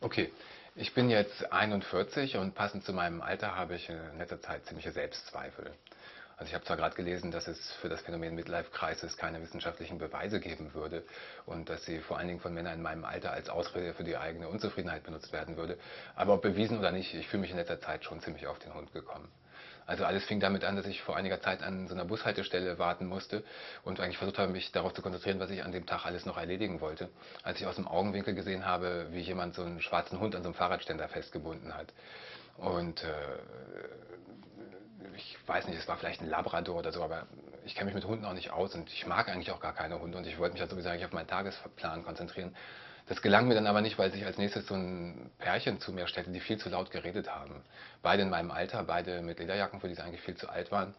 [0.00, 0.30] Okay,
[0.76, 4.92] ich bin jetzt 41 und passend zu meinem Alter habe ich in letzter Zeit ziemliche
[4.92, 5.72] Selbstzweifel.
[6.36, 9.98] Also ich habe zwar gerade gelesen, dass es für das Phänomen Midlife Crisis keine wissenschaftlichen
[9.98, 11.02] Beweise geben würde
[11.46, 14.16] und dass sie vor allen Dingen von Männern in meinem Alter als Ausrede für die
[14.16, 15.76] eigene Unzufriedenheit benutzt werden würde,
[16.14, 18.72] aber ob bewiesen oder nicht, ich fühle mich in letzter Zeit schon ziemlich auf den
[18.74, 19.28] Hund gekommen.
[19.88, 23.06] Also alles fing damit an, dass ich vor einiger Zeit an so einer Bushaltestelle warten
[23.06, 23.42] musste
[23.84, 26.36] und eigentlich versucht habe, mich darauf zu konzentrieren, was ich an dem Tag alles noch
[26.36, 27.08] erledigen wollte,
[27.42, 30.48] als ich aus dem Augenwinkel gesehen habe, wie jemand so einen schwarzen Hund an so
[30.48, 31.94] einem Fahrradständer festgebunden hat.
[32.58, 33.06] Und äh,
[35.16, 37.26] ich weiß nicht, es war vielleicht ein Labrador oder so, aber
[37.64, 39.98] ich kenne mich mit Hunden auch nicht aus und ich mag eigentlich auch gar keine
[39.98, 42.54] Hunde und ich wollte mich halt sowieso eigentlich auf meinen Tagesplan konzentrieren.
[43.08, 46.06] Das gelang mir dann aber nicht, weil sich als nächstes so ein Pärchen zu mir
[46.06, 47.62] stellte, die viel zu laut geredet haben.
[48.02, 50.94] Beide in meinem Alter, beide mit Lederjacken, für die sie eigentlich viel zu alt waren.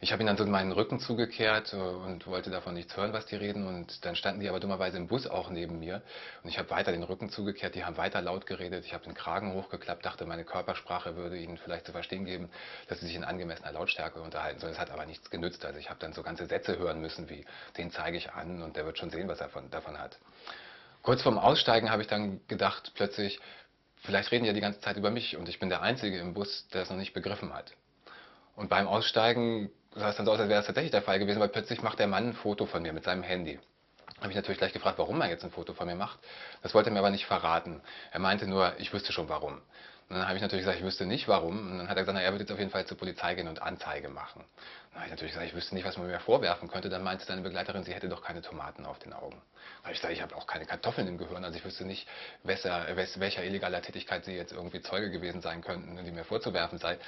[0.00, 3.24] Ich habe ihnen dann so meinen Rücken zugekehrt äh, und wollte davon nichts hören, was
[3.26, 3.68] die reden.
[3.68, 6.02] Und dann standen die aber dummerweise im Bus auch neben mir.
[6.42, 8.84] Und ich habe weiter den Rücken zugekehrt, die haben weiter laut geredet.
[8.84, 12.50] Ich habe den Kragen hochgeklappt, dachte, meine Körpersprache würde ihnen vielleicht zu verstehen geben,
[12.88, 14.72] dass sie sich in angemessener Lautstärke unterhalten sollen.
[14.72, 15.64] Es hat aber nichts genützt.
[15.64, 17.44] Also ich habe dann so ganze Sätze hören müssen, wie,
[17.78, 20.18] den zeige ich an und der wird schon sehen, was er von, davon hat.
[21.02, 23.40] Kurz vorm Aussteigen habe ich dann gedacht, plötzlich,
[23.96, 26.32] vielleicht reden die ja die ganze Zeit über mich und ich bin der Einzige im
[26.32, 27.72] Bus, der es noch nicht begriffen hat.
[28.54, 31.40] Und beim Aussteigen sah es dann so aus, als wäre das tatsächlich der Fall gewesen,
[31.40, 33.58] weil plötzlich macht der Mann ein Foto von mir mit seinem Handy.
[34.20, 36.20] Habe ich natürlich gleich gefragt, warum er jetzt ein Foto von mir macht.
[36.62, 37.80] Das wollte er mir aber nicht verraten.
[38.12, 39.60] Er meinte nur, ich wüsste schon warum.
[40.12, 41.70] Und dann habe ich natürlich gesagt, ich wüsste nicht warum.
[41.72, 43.48] Und dann hat er gesagt, na, er würde jetzt auf jeden Fall zur Polizei gehen
[43.48, 44.44] und Anzeige machen.
[44.90, 46.90] Dann habe ich natürlich gesagt, ich wüsste nicht, was man mir vorwerfen könnte.
[46.90, 49.40] Dann meinte seine Begleiterin, sie hätte doch keine Tomaten auf den Augen.
[49.40, 51.42] Dann habe ich gesagt, ich habe auch keine Kartoffeln im Gehirn.
[51.46, 52.06] Also ich wüsste nicht,
[52.42, 56.98] welcher, welcher illegaler Tätigkeit sie jetzt irgendwie Zeuge gewesen sein könnten, die mir vorzuwerfen sei.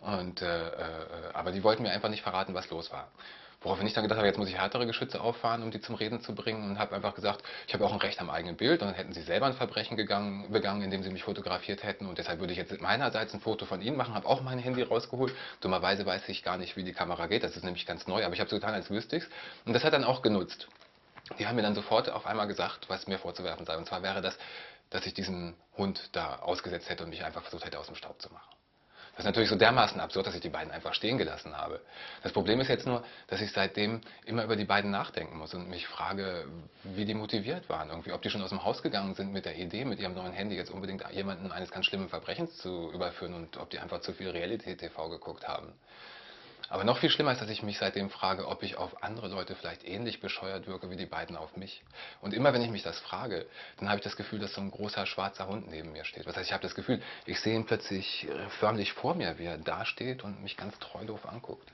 [0.00, 3.08] Und, äh, äh, aber die wollten mir einfach nicht verraten, was los war.
[3.60, 6.20] Woraufhin ich dann gedacht habe, jetzt muss ich härtere Geschütze auffahren, um die zum Reden
[6.20, 8.88] zu bringen und habe einfach gesagt, ich habe auch ein Recht am eigenen Bild und
[8.88, 12.38] dann hätten sie selber ein Verbrechen gegangen, begangen, indem sie mich fotografiert hätten und deshalb
[12.38, 15.34] würde ich jetzt meinerseits ein Foto von ihnen machen, habe auch mein Handy rausgeholt.
[15.60, 18.32] Dummerweise weiß ich gar nicht, wie die Kamera geht, das ist nämlich ganz neu, aber
[18.32, 19.30] ich habe so getan, als wüsste ich es
[19.64, 20.68] und das hat dann auch genutzt.
[21.40, 24.22] Die haben mir dann sofort auf einmal gesagt, was mir vorzuwerfen sei und zwar wäre
[24.22, 24.38] das,
[24.90, 28.22] dass ich diesen Hund da ausgesetzt hätte und mich einfach versucht hätte, aus dem Staub
[28.22, 28.57] zu machen.
[29.18, 31.80] Das ist natürlich so dermaßen absurd, dass ich die beiden einfach stehen gelassen habe.
[32.22, 35.68] Das Problem ist jetzt nur, dass ich seitdem immer über die beiden nachdenken muss und
[35.68, 36.46] mich frage,
[36.84, 37.88] wie die motiviert waren.
[37.90, 40.32] Irgendwie, ob die schon aus dem Haus gegangen sind mit der Idee, mit ihrem neuen
[40.32, 44.12] Handy jetzt unbedingt jemanden eines ganz schlimmen Verbrechens zu überführen und ob die einfach zu
[44.12, 45.72] viel Reality-TV geguckt haben.
[46.70, 49.54] Aber noch viel schlimmer ist, dass ich mich seitdem frage, ob ich auf andere Leute
[49.54, 51.82] vielleicht ähnlich bescheuert wirke wie die beiden auf mich.
[52.20, 53.46] Und immer wenn ich mich das frage,
[53.78, 56.26] dann habe ich das Gefühl, dass so ein großer schwarzer Hund neben mir steht.
[56.26, 58.28] Das heißt, ich habe das Gefühl, ich sehe ihn plötzlich
[58.60, 61.68] förmlich vor mir, wie er da steht und mich ganz treu doof anguckt.